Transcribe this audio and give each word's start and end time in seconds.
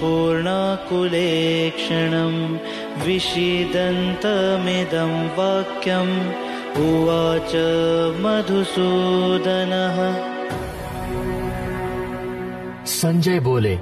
पूर्णाकुलेक्षणं 0.00 2.58
विषीदन्तमिदं 3.06 5.28
वाक्यम् 5.28 6.50
उवाच 6.76 7.52
मधुसूदनः। 8.20 10.30
संजय 12.86 13.40
बोले, 13.40 13.78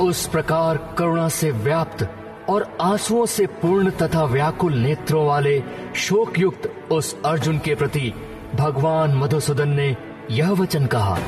उस 0.00 0.26
प्रकार 0.26 0.94
करुणा 0.98 1.28
से 1.28 1.50
व्याप्त 1.50 2.10
और 2.48 2.76
आंसुओं 2.80 3.26
से 3.26 3.46
पूर्ण 3.46 3.90
तथा 3.90 4.24
व्याकुल 4.24 4.74
नेत्रों 4.74 5.26
वाले 5.26 5.62
शोक 5.96 6.38
युक्त 6.38 6.92
उस 6.92 7.16
अर्जुन 7.24 7.58
के 7.58 7.74
प्रति 7.74 8.12
भगवान 8.54 9.14
मधुसूदन 9.14 9.68
ने 9.68 9.96
यह 10.30 10.50
वचन 10.50 10.86
कहा। 10.86 11.18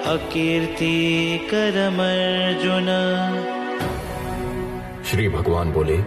अकीर्तिकरमर्जुन। 0.06 2.86
श्री 5.12 5.30
भगवान 5.30 5.72
बोले, 5.72 6.04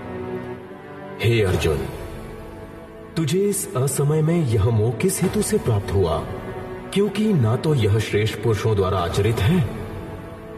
हे 1.22 1.42
अर्जुन, 1.42 1.88
तुझे 3.16 3.38
इस 3.38 3.76
असमय 3.76 4.22
में 4.22 4.46
यह 4.46 4.64
मोह 4.64 4.92
किस 4.92 5.22
हेतु 5.22 5.42
से 5.42 5.58
प्राप्त 5.58 5.92
हुआ, 5.92 6.24
क्योंकि 6.94 7.32
ना 7.32 7.56
तो 7.56 7.74
यह 7.74 7.98
श्रेष्ठ 7.98 8.38
पुरुषों 8.38 8.76
द्वारा 8.76 8.98
आचरित 8.98 9.36
है, 9.36 9.68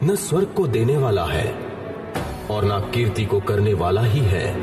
न 0.04 0.14
स्वर्ग 0.14 0.46
को 0.46 0.66
देने 0.66 0.96
वाला 0.96 1.24
है। 1.24 1.69
और 2.50 2.64
ना 2.64 2.78
कीर्ति 2.94 3.24
को 3.24 3.40
करने 3.40 3.74
वाला 3.74 4.02
ही 4.02 4.20
है। 4.24 4.54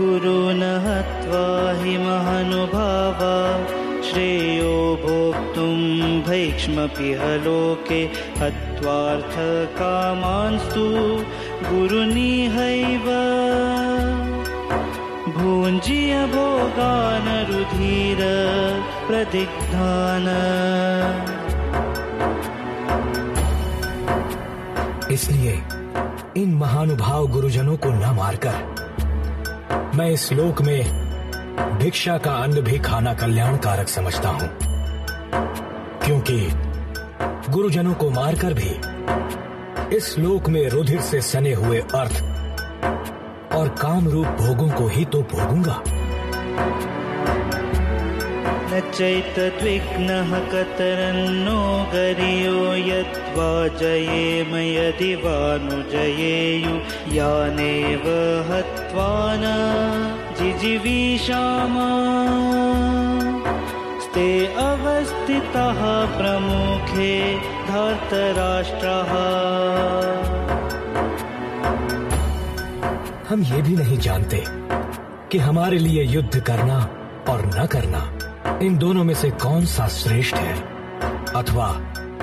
गुरुन् 0.00 0.62
हत्वा 0.62 1.82
हि 1.82 1.98
महानुभावा, 1.98 3.66
श्रेयो 4.02 4.96
भोक्तुं 4.96 6.20
भैक्ष्मपि 6.20 7.40
लोके 7.44 8.10
हत्वार्थकामांस्तु 8.40 10.84
गुरुनिहैव। 11.70 13.06
भुञ्जीय 15.42 16.14
भोगान् 16.26 17.28
रुधिर 17.50 18.20
प्रदिग्धान् 19.06 20.28
इसलिए 25.12 25.52
इन 26.36 26.54
महानुभाव 26.54 27.26
गुरुजनों 27.28 27.76
को 27.76 27.90
न 27.90 28.14
मारकर 28.16 29.90
मैं 29.94 30.10
इस 30.10 30.32
लोक 30.32 30.62
में 30.62 31.78
भिक्षा 31.78 32.18
का 32.18 32.34
अन्न 32.34 32.60
भी 32.60 32.78
खाना 32.78 33.14
कल्याणकारक 33.14 33.88
समझता 33.88 34.28
हूँ। 34.28 34.48
क्योंकि 36.04 36.38
गुरुजनों 37.52 37.94
को 37.94 38.10
मारकर 38.10 38.54
भी 38.54 38.70
इस 39.96 40.14
लोक 40.18 40.48
में 40.48 40.68
रुधिर 40.68 41.00
से 41.00 41.20
सने 41.22 41.52
हुए 41.54 41.80
अर्थ 41.94 42.22
काम 43.80 44.08
रूप 44.08 44.26
भोगों 44.40 44.68
को 44.68 44.86
ही 44.88 45.04
तो 45.12 45.22
भोगूँगा। 45.32 45.76
न 48.72 48.80
चैतद्विघ्नः 48.94 50.30
कतरन्नो 50.52 51.60
गरियो 51.94 52.60
यद्वा 52.88 53.50
जयेम 53.80 54.54
यदि 54.56 55.14
वा 55.24 55.40
नु 55.64 55.82
जयेयु 55.92 56.74
यानेव 57.16 58.04
हत्वा 58.50 59.10
न 59.42 59.44
स्ते 64.04 64.28
अवस्थितः 64.62 65.80
प्रमुखे 66.16 67.14
धार्तराष्ट्रः। 67.68 69.12
हम 73.32 73.42
ये 73.42 73.62
भी 73.62 73.76
नहीं 73.76 73.98
जानते 73.98 74.44
कि 75.32 75.38
हमारे 75.38 75.78
लिए 75.78 76.04
युद्ध 76.04 76.40
करना 76.40 76.90
और 77.28 77.46
न 77.46 77.66
करना 77.66 78.18
इन 78.62 78.78
दोनों 78.78 79.04
में 79.04 79.14
से 79.14 79.30
कौन 79.30 79.66
सा 79.66 79.88
श्रेष्ठ 79.88 80.34
है। 80.34 80.64
अथवा 81.36 81.80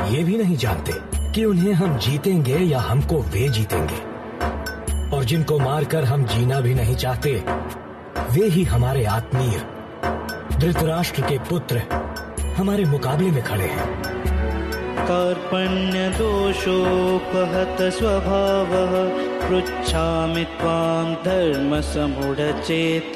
ये 0.07 0.23
भी 0.23 0.37
नहीं 0.37 0.57
जानते 0.57 0.93
कि 1.33 1.45
उन्हें 1.45 1.73
हम 1.73 1.97
जीतेंगे 1.97 2.57
या 2.57 2.79
हमको 2.79 3.21
वे 3.21 3.49
जीतेंगे। 3.49 4.09
और 5.17 5.23
जिनको 5.23 5.59
मारकर 5.59 6.03
हम 6.03 6.23
जीना 6.23 6.59
भी 6.59 6.73
नहीं 6.73 6.95
चाहते, 6.95 7.43
वे 8.31 8.47
ही 8.47 8.63
हमारे 8.63 9.05
आत्मीय, 9.05 9.61
धृतराष्ट्र 10.57 11.21
के 11.21 11.39
पुत्र 11.39 11.83
हमारे 12.57 12.85
मुकाबले 12.85 13.31
में 13.31 13.43
खड़े 13.43 13.63
हैं। 13.63 14.03
कार्पण्यदोषोपहत 15.07 17.93
स्वभावः 17.93 19.28
पृच्छामि 19.49 20.43
त्वां 20.57 21.05
धर्मसमुढचेत 21.25 23.15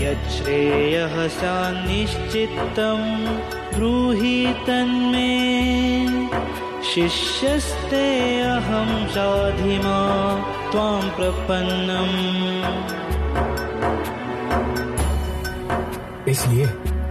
यच्छ्रेयः 0.00 1.16
सान्निश्चित्तं 1.38 3.00
ब्रूहि 3.74 4.38
तन्मे 4.66 5.32
शिष्यस्ते 6.94 8.06
अहं 8.40 8.90
साधिमा 9.14 9.98
त्वां 10.72 11.02
प्रपन्नम्। 11.16 12.16
इसलिए 16.28 16.66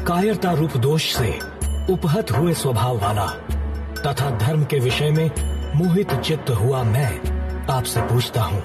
कायरता 0.08 0.52
रूप 0.52 0.78
दोष 0.88 1.12
से 1.16 1.32
उपहत 1.94 2.32
हुए 2.32 2.54
स्वभाव 2.64 2.96
वाला 3.02 3.28
तथा 4.06 4.30
धर्म 4.38 4.64
के 4.64 4.80
विषय 4.80 5.10
में 5.12 5.30
मोहित 5.76 6.14
चित्त 6.20 6.50
हुआ 6.50 6.84
मैं 6.84 7.33
आपसे 7.72 8.02
पूछता 8.02 8.42
हूँ 8.42 8.64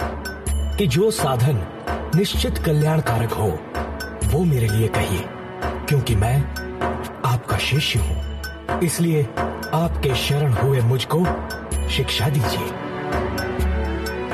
कि 0.76 0.86
जो 0.86 1.10
साधन 1.10 1.66
निश्चित 2.14 2.58
कल्याणकारक 2.58 3.32
हो, 3.32 3.58
वो 4.32 4.44
मेरे 4.44 4.68
लिए 4.68 4.88
कहिए, 4.88 5.24
क्योंकि 5.88 6.16
मैं 6.16 6.44
आपका 7.24 7.56
शिष्य 7.56 7.98
हूँ। 7.98 8.40
इसलिए 8.80 9.28
आपके 9.74 10.14
शरण 10.14 10.52
हुए 10.52 10.80
मुझको 10.80 11.26
शिक्षा 11.90 12.28
दीजिए। 12.28 12.70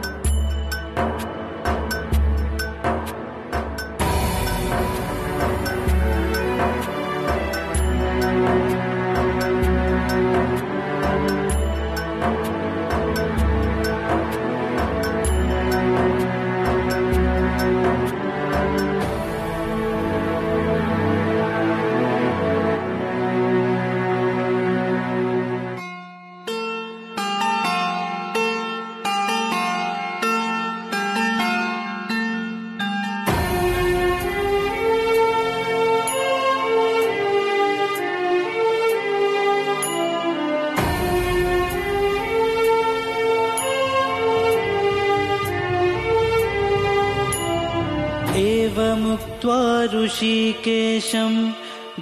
ऋषिकेशं 50.04 51.52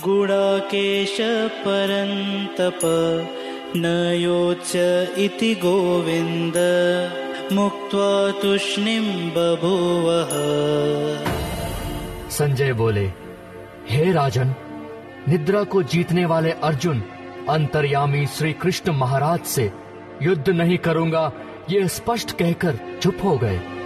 गुडाकेश 0.04 1.18
न 3.75 4.13
योत्स्य 4.16 5.16
इति 5.18 5.56
गोविन्द। 5.56 6.57
मुक्त्वा 7.54 8.31
तूष्णीं 8.31 9.30
बभूवः 9.30 10.30
संजय 12.30 12.74
बोले, 12.74 13.06
हे 13.90 14.12
राजन, 14.12 14.56
निद्रा 15.30 15.63
को 15.63 15.84
जीतने 15.84 16.25
वाले 16.25 16.51
अर्जुन, 16.51 17.04
अंतर्यामी 17.50 18.25
श्री 18.25 18.54
कृष्ण 18.54 18.92
महाराज 18.92 19.40
से 19.40 19.72
युद्ध 20.22 20.50
नहीं 20.50 20.78
करूँगा, 20.78 21.31
ये 21.69 21.88
स्पष्ट 21.88 22.31
कहकर 22.31 22.80
चुप 23.01 23.18
हो 23.24 23.38
गए। 23.38 23.78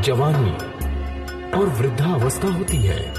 जवानी 0.01 0.51
और 1.60 1.65
वृद्धावस्था 1.65 2.48
होती 2.48 2.77
है, 2.77 3.13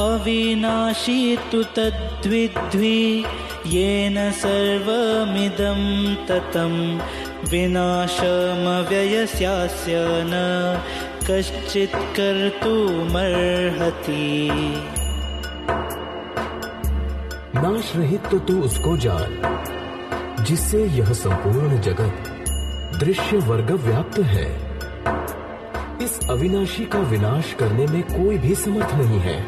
अविनाशी 0.04 1.38
तु 1.52 1.62
तद्विद्वि 1.76 3.24
येन 3.66 4.32
सर्वमिदं 4.32 6.14
ततं। 6.26 7.00
विनाशमव्ययस्यास्य 7.50 10.22
न 10.26 10.32
कश्चित् 11.30 11.94
कर्तुमर्हति 12.16 12.66
नाश 17.54 17.90
रहित 17.96 18.26
तो 18.30 18.38
तू 18.38 18.54
उसको 18.60 18.96
जान 18.96 19.32
जिससे 20.44 20.82
यह 20.98 21.12
संपूर्ण 21.12 21.80
जगत 21.80 22.14
दृश्य 23.00 23.36
वर्ग 23.48 23.70
व्याप्त 23.86 24.18
है। 24.26 24.46
इस 26.04 26.18
अविनाशी 26.30 26.84
का 26.84 26.98
विनाश 27.10 27.52
करने 27.52 27.86
में 27.86 28.02
कोई 28.02 28.38
भी 28.38 28.54
समर्थ 28.54 28.94
नहीं 28.94 29.20
है। 29.20 29.38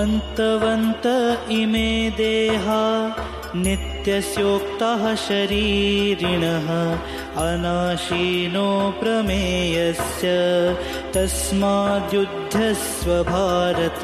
अन्तवन्त 0.00 1.06
इमे 1.50 2.10
देहा 2.10 2.84
नित्यस्योक्ताः 3.56 5.14
शरीरिणः 5.14 6.68
अनाशीनो 7.36 8.94
प्रमेयस्य 9.00 10.28
तस्माद्युद्धस्व 11.14 13.22
भारत 13.22 14.00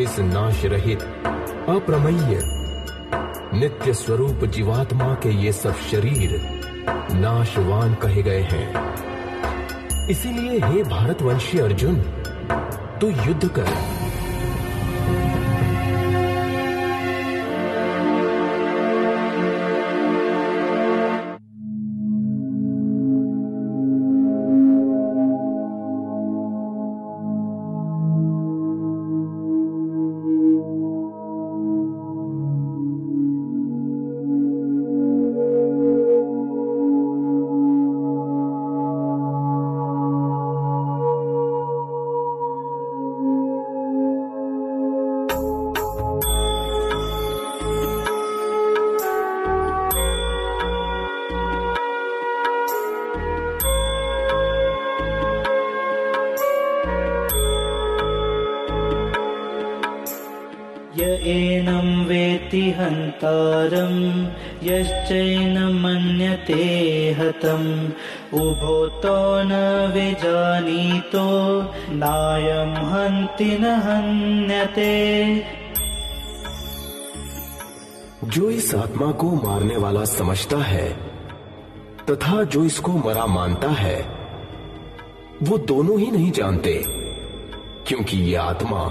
इस 0.00 0.18
नाश 0.18 0.64
रहित 0.64 1.02
अप्रमेय 1.68 2.40
नित्य 3.54 3.94
स्वरूप 3.94 4.44
जीवात्मा 4.44 5.14
के 5.14 5.28
ये 5.28 5.52
सब 5.52 5.74
शरीर 5.90 6.40
नाशवान 7.12 7.94
कहे 7.94 8.22
गए 8.22 8.40
हैं। 8.40 8.96
इसीलिए 10.08 10.60
हे 10.64 10.82
भारतवंशी 10.82 11.58
अर्जुन, 11.58 11.96
तू 13.00 13.08
युद्ध 13.08 13.48
कर। 13.48 13.99
यश्चैनं 64.62 65.80
मन्यते 65.80 66.54
हतम् 67.18 67.88
उभोतो 68.34 69.42
न 69.42 69.52
विजानीतो, 69.94 71.62
नायं 71.94 72.74
हन्ति 72.74 73.58
न 73.58 73.64
हन्यते। 73.64 75.36
जो 78.24 78.50
इस 78.50 78.74
आत्मा 78.74 79.12
को 79.12 79.30
मारने 79.30 79.76
वाला 79.76 80.04
समझता 80.04 80.56
है, 80.56 80.92
तथा 82.10 82.42
जो 82.42 82.64
इसको 82.64 82.92
मरा 82.92 83.26
मानता 83.26 83.68
है, 83.68 84.00
वो 85.42 85.58
दोनों 85.58 86.00
ही 86.00 86.10
नहीं 86.10 86.32
जानते, 86.32 86.84
क्योंकि 87.86 88.16
ये 88.16 88.34
आत्मा 88.34 88.82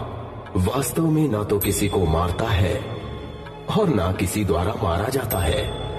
वास्तव 0.57 1.05
में 1.05 1.29
ना 1.29 1.43
तो 1.43 1.59
किसी 1.59 1.87
को 1.87 2.05
मारता 2.05 2.45
है। 2.45 2.98
और 3.77 3.89
ना 3.89 4.11
किसी 4.11 4.45
द्वारा 4.45 4.73
मारा 4.83 5.09
जाता 5.09 5.37
है। 5.37 5.89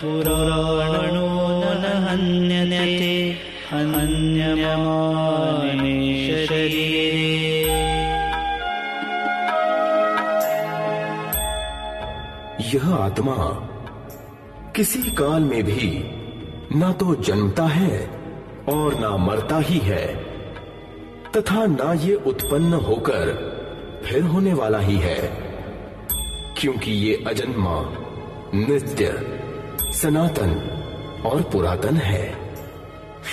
पुराणो 0.00 1.64
न 1.64 2.06
हन्यते 2.08 3.36
हन्यमाने 3.70 4.58
शरीरे 4.58 5.27
यह 12.74 12.94
आत्मा 12.94 13.34
किसी 14.76 15.02
काल 15.02 15.42
में 15.42 15.62
भी 15.64 16.04
ना 16.78 16.92
तो 16.92 17.14
जन्मता 17.14 17.64
है 17.64 18.00
और 18.68 18.98
ना 19.00 19.16
मरता 19.16 19.58
ही 19.58 19.78
है, 19.78 20.06
तथा 21.36 21.66
ना 21.66 21.92
ये 21.92 22.14
उत्पन्न 22.14 22.72
होकर 22.72 23.32
फिर 24.04 24.22
होने 24.22 24.54
वाला 24.54 24.78
ही 24.78 24.96
है, 24.96 25.20
क्योंकि 26.58 26.90
ये 26.90 27.24
अजन्मा 27.26 27.80
नित्य, 28.54 29.12
सनातन 29.92 30.52
और 31.26 31.42
पुरातन 31.42 31.96
है। 31.96 32.48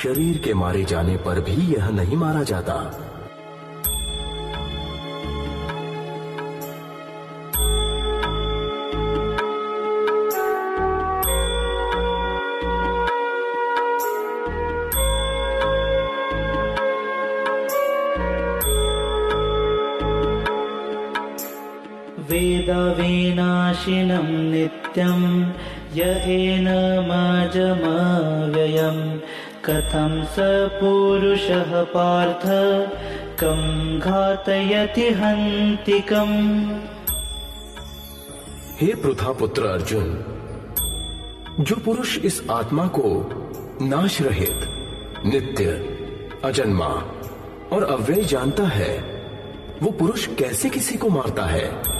शरीर 0.03 0.37
के 0.37 0.53
मारे 0.53 0.83
जाने 0.83 1.17
पर 1.17 1.39
भी 1.39 1.75
यह 1.75 1.89
नहीं 1.89 2.17
मारा 2.17 2.43
जाता। 2.43 3.04
कथं 29.65 30.25
स 30.25 30.35
पुरुषः 30.79 31.83
पार्थ, 31.83 32.41
कं 33.39 33.99
घातयति 33.99 35.09
हन्तिकम्। 35.09 36.79
हे 38.81 38.95
पृथा 38.95 39.31
पुत्र 39.31 39.65
अर्जुन, 39.65 40.25
जो 41.59 41.75
पुरुष 41.75 42.17
इस 42.17 42.43
आत्मा 42.51 42.87
को 42.87 43.29
नाश 43.81 44.21
रहित, 44.21 44.59
नित्य, 45.25 45.65
अजन्मा 46.43 47.03
और 47.71 47.83
अव्यय 47.83 48.23
जानता 48.23 48.63
है, 48.63 49.15
वो 49.83 49.91
पुरुष 49.91 50.27
कैसे 50.27 50.69
किसी 50.69 50.95
को 50.97 51.09
मारता 51.09 51.45
है? 51.45 51.95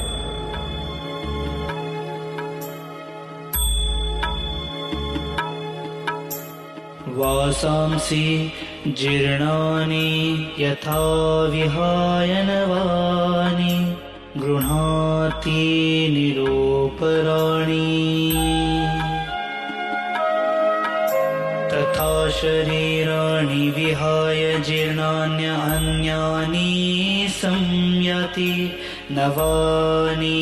वासांसि 7.17 8.25
जीर्णानि 8.87 10.09
यथा 10.59 11.01
विहाय 11.51 12.31
नवानि 12.47 13.75
गृह्णाति 14.41 15.63
निरोपराणि। 16.13 17.87
तथा 21.71 22.11
शरीराणि 22.39 23.63
विहाय 23.77 24.41
जीर्णान्यान्यानि 24.67 25.67
संयाति 27.41 28.53
नवानि 29.11 30.41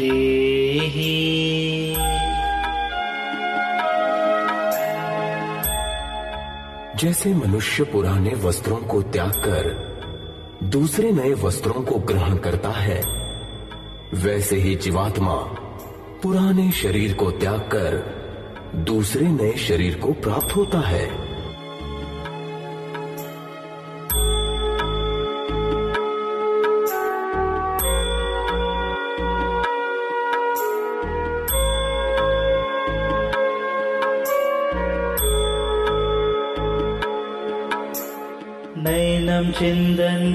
देहि 0.00 1.41
जैसे 7.02 7.34
मनुष्य 7.34 7.84
पुराने 7.84 8.34
वस्त्रों 8.34 8.76
को 8.76 9.02
त्याग 9.02 9.30
कर 9.30 9.64
दूसरे 10.64 11.12
नए 11.12 11.32
वस्त्रों 11.34 11.82
को 11.82 11.98
ग्रहण 11.98 12.36
करता 12.36 12.68
है, 12.68 13.02
वैसे 14.14 14.56
ही 14.56 14.74
जीवात्मा 14.76 15.34
पुराने 16.22 16.70
शरीर 16.72 17.14
को 17.14 17.30
त्याग 17.30 17.60
कर 17.60 17.98
दूसरे 18.76 19.26
नए 19.26 19.52
शरीर 19.52 19.98
को 19.98 20.12
प्राप्त 20.12 20.56
होता 20.56 20.78
है। 20.78 21.21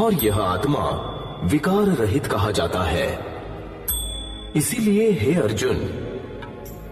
और 0.00 0.14
यह 0.14 0.36
आत्मा 0.36 1.12
विकार 1.44 1.82
रहित 1.82 2.26
कहा 2.26 2.50
जाता 2.50 2.82
है। 2.82 3.18
इसीलिए 4.56 5.10
हे 5.10 5.34
अर्जुन, 5.34 5.90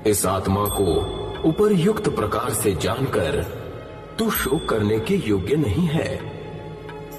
इस 0.07 0.27
आत्मा 0.27 0.65
को 0.65 1.21
उपरयुक्त 1.45 2.09
प्रकार 2.09 2.51
से 2.51 2.75
जानकर 2.75 3.47
तू 4.19 4.31
शोक 4.31 4.69
करने 4.69 5.01
के 5.01 5.15
योग्य 5.15 5.57
नहीं 5.57 5.87
है। 5.87 6.21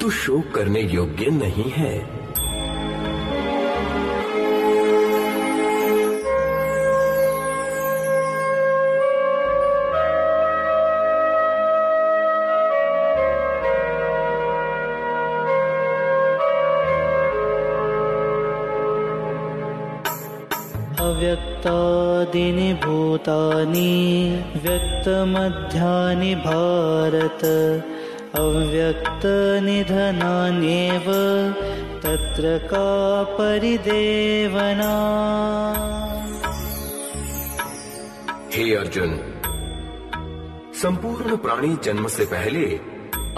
तू 0.00 0.10
शोक 0.10 0.54
करने 0.54 0.80
योग्य 0.80 1.26
नहीं 1.26 1.70
है। 1.70 2.19
अव्यक्तादीनि 22.30 22.74
भूतानि 22.74 24.44
व्यक्तमध्यानि 24.56 26.34
भारत। 26.34 27.44
अव्यक्तनिधनान्येव 28.34 31.04
तत्र 32.02 32.58
का 32.58 33.22
परिदेवना। 33.22 34.92
हे 38.54 38.74
अर्जुन, 38.74 39.20
संपूर्ण 40.82 41.36
प्राणी 41.36 41.76
जन्म 41.84 42.08
से 42.08 42.24
पहले 42.24 42.80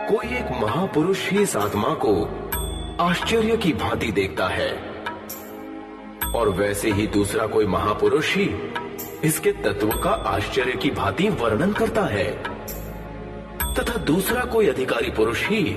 कोई 0.08 0.26
एक 0.26 0.62
महापुरुष 0.62 1.30
ही 1.30 1.42
इस 1.42 1.56
आत्मा 1.56 1.88
को 1.88 2.28
आश्चर्य 3.00 3.56
की 3.56 3.72
भांति 3.72 4.12
देखता 4.12 4.48
है। 4.48 4.78
और 6.34 6.48
वैसे 6.48 6.90
ही 6.90 7.06
दूसरा 7.06 7.46
कोई 7.46 7.66
महापुरुष 7.66 8.36
ही 8.36 8.50
इसके 9.24 9.52
तत्व 9.52 9.88
का 9.88 10.10
आश्चर्य 10.10 10.72
की 10.72 10.90
भांति 10.90 11.28
वर्णन 11.28 11.72
करता 11.72 12.02
है। 12.02 12.55
तथा 13.78 13.96
दूसरा 13.96 14.44
कोई 14.44 14.66
अधिकारी 14.66 15.10
पुरुष 15.10 15.48
ही 15.48 15.76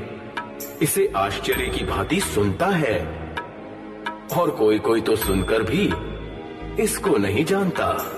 इसे 0.82 1.12
आश्चर्य 1.16 1.66
की 1.66 1.86
भांति 1.86 2.20
सुनता 2.20 2.66
है। 2.66 3.00
और 4.38 4.52
कोई 4.52 4.80
कोई 4.80 5.02
तो 5.02 5.16
सुनकर 5.16 5.64
भी 5.64 5.92
इसको 6.84 7.18
नहीं 7.18 7.46
जानता। 7.46 8.16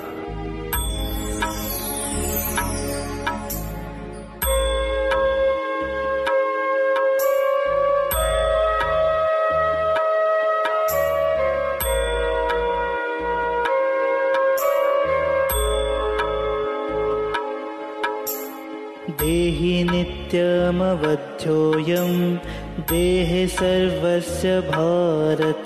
देहि 19.32 19.84
नित्यमवध्योऽयं, 19.84 22.36
देहे 22.80 23.48
सर्वस्य 23.48 24.60
भारत। 24.60 25.64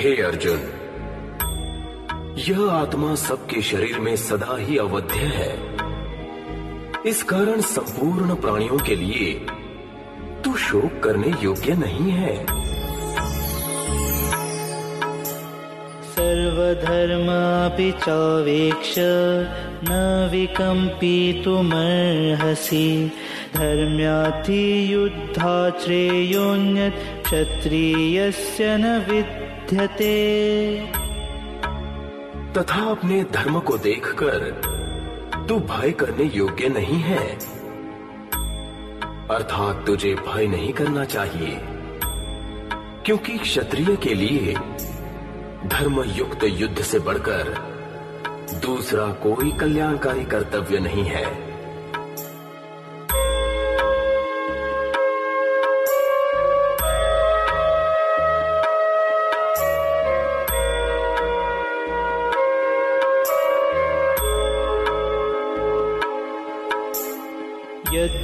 हे 0.00 0.22
अर्जुन, 0.22 0.60
यह 2.48 2.70
आत्मा 2.70 3.14
सबके 3.14 3.62
शरीर 3.62 3.98
में 3.98 4.16
सदा 4.16 4.58
ही 4.58 4.76
अवध्य 4.76 5.18
है। 5.18 5.58
इस 7.06 7.22
कारण 7.22 7.60
संपूर्ण 7.60 8.34
प्राणियों 8.34 8.78
के 8.78 8.96
लिए 8.96 9.46
तू 10.44 10.56
शोक 10.56 11.00
करने 11.04 11.32
योग्य 11.42 11.74
नहीं 11.74 12.10
है। 12.10 12.65
सर्वधर्मापि 16.74 17.92
चावेक्ष 17.92 18.94
न 19.88 20.28
विकम्पितुमर्हसि 20.32 23.12
धर्म्याधियुद्धा 23.54 25.70
श्रेयोऽन्यत् 25.70 27.24
क्षत्रियस्य 27.24 28.76
न 28.76 29.06
विद्यते। 29.10 30.16
तथा 32.56 32.90
अपने 32.90 33.22
धर्म 33.22 33.60
को 33.60 33.78
देखकर 33.78 34.38
तू 35.48 35.58
भय 35.58 35.90
करने 35.90 36.30
योग्य 36.34 36.68
नहीं 36.68 36.96
है। 37.00 37.38
अर्थात 39.30 39.86
तुझे 39.86 40.14
भय 40.14 40.46
नहीं 40.46 40.72
करना 40.72 41.04
चाहिए। 41.04 41.60
क्योंकि 43.04 43.38
क्षत्रिय 43.38 43.96
के 43.96 44.14
लिए 44.14 44.56
धर्म 45.68 46.02
युक्त 46.02 46.44
युद्ध 46.44 46.82
से 46.82 46.98
बढ़कर 46.98 47.48
दूसरा 48.62 49.06
कोई 49.12 49.50
कल्याणकारी 49.50 50.24
कर्तव्य 50.24 50.78
नहीं 50.78 51.04
है। 51.04 51.24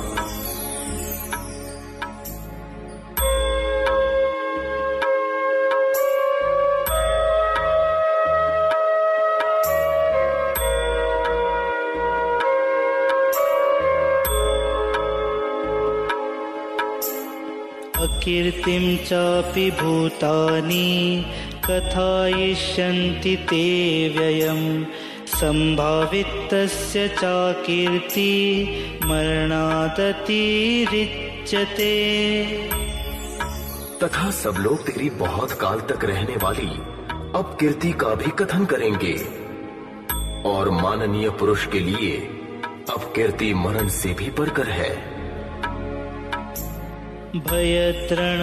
अकीर्तिं 18.01 18.97
चापि 18.97 19.71
भूतानि 19.71 21.25
कथयिष्यन्ति 21.65 23.37
ते 23.37 23.65
व्ययम् 24.19 24.85
सम्भावितस्य 25.27 27.09
चाकीर्ति 27.09 28.33
मरणादतिरिच्यते। 29.05 30.27
तथा 34.03 34.31
सब 34.31 34.55
लोग 34.61 34.87
तेरी 34.87 35.11
बहुत 35.11 35.53
काल 35.53 35.81
तक 35.81 36.05
रहने 36.05 36.37
वाली 36.37 36.71
अब 37.39 37.57
कीर्ति 37.61 37.93
का 37.93 38.15
भी 38.15 38.31
कथन 38.31 38.65
करेंगे। 38.65 39.15
और 40.49 40.71
माननीय 40.71 41.31
पुरुष 41.31 41.67
के 41.67 41.81
लिए 41.81 42.17
अब 42.91 43.13
कीर्ति 43.17 43.55
मरण 43.55 43.89
से 43.89 44.15
भी 44.15 44.31
बढ़कर 44.31 44.69
है। 44.69 45.10
भयत्रणादुपरतं 47.37 48.41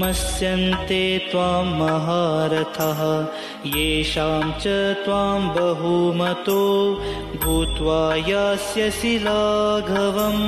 मत्स्यन्ते 0.00 1.18
त्वां 1.18 1.64
महारथः। 1.64 3.00
येषां 3.66 4.52
च 4.60 4.66
त्वां 5.04 5.48
बहुमतो 5.48 6.94
भूत्वा 7.44 8.14
यास्यसि 8.14 9.18
लाघवम्। 9.18 10.44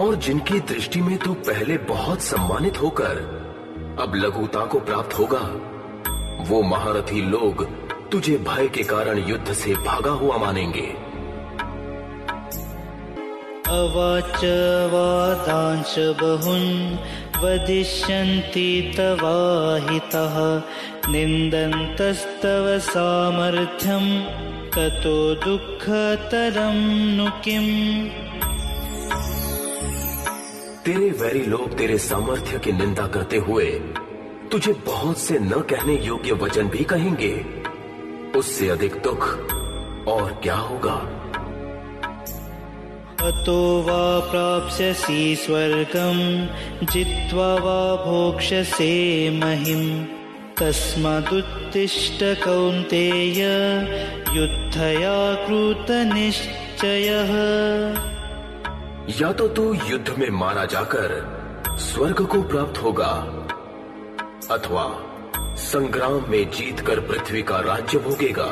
और 0.00 0.14
जिनकी 0.14 0.60
दृष्टि 0.60 1.00
में 1.00 1.18
तू 1.18 1.34
पहले 1.34 1.76
बहुत 1.78 2.20
सम्मानित 2.20 2.82
होकर 2.82 3.42
अब 4.00 4.12
लघुता 4.14 4.64
को 4.64 4.80
प्राप्त 4.80 5.18
होगा, 5.18 5.44
वो 6.48 6.62
महारथी 6.62 7.22
लोग 7.22 7.66
तुझे 8.10 8.36
भय 8.36 8.68
के 8.68 8.82
कारण 8.82 9.18
युद्ध 9.18 9.52
से 9.52 9.74
भागा 9.74 10.10
हुआ 10.10 10.36
मानेंगे। 10.36 11.01
अवाच 13.68 14.40
वादांश 14.92 15.94
बहुन् 15.98 16.96
वदिष्यन्ति 17.42 18.94
तवाहितः। 18.96 20.62
निन्दन्तस्तव 21.12 22.78
सामर्थ्यं, 22.78 24.24
ततो 24.70 25.34
दुःखतरं 25.34 26.74
नु 27.16 27.30
किम्? 27.30 28.08
तेरे 30.84 31.10
वैरी 31.10 31.42
लोग 31.42 31.78
तेरे 31.78 31.98
सामर्थ्य 31.98 32.58
की 32.58 32.72
निंदा 32.72 33.06
करते 33.06 33.36
हुए 33.36 33.64
तुझे 34.52 34.72
बहुत 34.72 35.18
से 35.18 35.38
न 35.38 35.50
कहने 35.50 35.94
योग्य 36.04 36.32
वचन 36.32 36.68
भी 36.68 36.84
कहेंगे। 36.84 37.44
उससे 38.36 38.68
अधिक 38.68 38.94
दुख 38.94 39.38
और 40.08 40.40
क्या 40.42 40.54
होगा? 40.54 41.21
अतो 43.22 43.82
वा 43.82 44.04
प्राप्स्यसि 44.30 45.36
स्वर्गम् 45.36 46.86
जित्वा 46.86 47.54
वा 47.54 47.80
भोक्ष्यसे 47.96 48.94
महिम् 49.38 50.06
तस्मादुत्तिष्ठ 50.60 52.24
कौन्तेय 52.44 53.40
युद्धया 54.36 55.18
कृतनिश्चयः 55.46 57.30
या 59.20 59.32
तो 59.32 59.48
तू 59.48 59.64
युद्ध 59.74 60.14
में 60.18 60.30
मारा 60.30 60.64
जाकर 60.64 61.08
स्वर्ग 61.78 62.24
को 62.26 62.42
प्राप्त 62.42 62.82
होगा, 62.82 63.12
अथवा 64.50 64.84
संग्राम 65.62 66.30
में 66.30 66.50
जीतकर 66.50 67.00
पृथ्वी 67.00 67.42
का 67.42 67.58
राज्य 67.60 67.98
भोगेगा। 67.98 68.50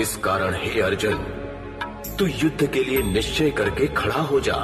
इस 0.00 0.16
कारण 0.16 0.54
हे 0.54 0.80
अर्जुन 0.80 1.35
तू 2.18 2.26
युद्ध 2.26 2.66
के 2.72 2.84
लिए 2.84 3.02
निश्चय 3.02 3.50
करके 3.50 3.86
खड़ा 3.86 4.20
हो 4.20 4.40
जा। 4.40 4.56